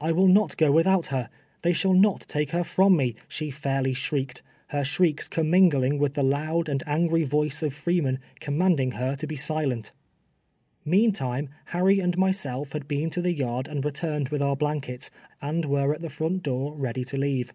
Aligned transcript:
''I 0.00 0.12
will 0.14 0.28
not 0.28 0.56
go 0.56 0.70
without 0.70 1.06
her. 1.06 1.28
They 1.62 1.72
shall 1.72 1.94
noti^Q 1.94 2.52
lier 2.54 2.62
from 2.62 2.96
me," 2.96 3.16
she 3.26 3.50
fairly 3.50 3.92
shrieked, 3.92 4.40
her 4.68 4.84
shrieks 4.84 5.26
com 5.26 5.50
mingling 5.50 5.98
with 5.98 6.14
the 6.14 6.22
loud 6.22 6.68
and 6.68 6.80
angry 6.86 7.24
voice 7.24 7.60
of 7.60 7.74
Freeman, 7.74 8.20
commanding 8.38 8.92
her 8.92 9.16
to 9.16 9.26
bo 9.26 9.34
silent. 9.34 9.90
Meantime 10.84 11.48
Harry 11.64 11.98
and 11.98 12.16
myself 12.16 12.70
had 12.70 12.86
been 12.86 13.10
to 13.10 13.20
the 13.20 13.34
yard 13.34 13.66
and 13.66 13.84
returned 13.84 14.28
with 14.28 14.42
our 14.42 14.54
blankets, 14.54 15.10
and 15.42 15.64
were 15.64 15.92
at 15.92 16.02
the 16.02 16.08
front 16.08 16.44
door 16.44 16.72
ready 16.76 17.02
to 17.06 17.16
leave. 17.16 17.52